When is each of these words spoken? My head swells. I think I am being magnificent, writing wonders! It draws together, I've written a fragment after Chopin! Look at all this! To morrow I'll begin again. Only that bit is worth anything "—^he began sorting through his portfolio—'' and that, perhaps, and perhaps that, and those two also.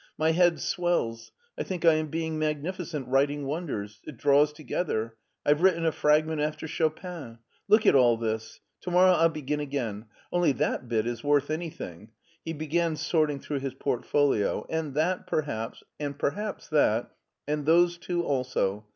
My 0.17 0.31
head 0.31 0.59
swells. 0.59 1.31
I 1.59 1.61
think 1.61 1.85
I 1.85 1.93
am 1.93 2.07
being 2.07 2.39
magnificent, 2.39 3.07
writing 3.07 3.45
wonders! 3.45 3.99
It 4.03 4.17
draws 4.17 4.51
together, 4.51 5.15
I've 5.45 5.61
written 5.61 5.85
a 5.85 5.91
fragment 5.91 6.41
after 6.41 6.67
Chopin! 6.67 7.37
Look 7.67 7.85
at 7.85 7.93
all 7.93 8.17
this! 8.17 8.61
To 8.81 8.89
morrow 8.89 9.11
I'll 9.11 9.29
begin 9.29 9.59
again. 9.59 10.07
Only 10.31 10.53
that 10.53 10.87
bit 10.87 11.05
is 11.05 11.23
worth 11.23 11.51
anything 11.51 12.09
"—^he 12.47 12.57
began 12.57 12.95
sorting 12.95 13.39
through 13.39 13.59
his 13.59 13.75
portfolio—'' 13.75 14.65
and 14.71 14.95
that, 14.95 15.27
perhaps, 15.27 15.83
and 15.99 16.17
perhaps 16.17 16.67
that, 16.69 17.11
and 17.47 17.67
those 17.67 17.99
two 17.99 18.23
also. 18.23 18.87